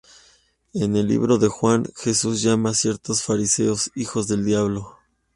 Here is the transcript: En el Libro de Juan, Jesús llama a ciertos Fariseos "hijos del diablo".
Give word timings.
En 0.73 0.95
el 0.95 1.07
Libro 1.07 1.37
de 1.37 1.47
Juan, 1.47 1.85
Jesús 1.95 2.41
llama 2.41 2.71
a 2.71 2.73
ciertos 2.73 3.21
Fariseos 3.21 3.91
"hijos 3.93 4.27
del 4.27 4.43
diablo". 4.43 4.97